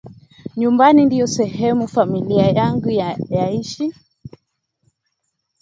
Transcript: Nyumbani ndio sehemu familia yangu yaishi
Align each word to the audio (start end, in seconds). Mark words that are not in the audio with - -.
Nyumbani 0.57 1.05
ndio 1.05 1.27
sehemu 1.27 1.87
familia 1.87 2.45
yangu 2.49 2.89
yaishi 3.29 3.93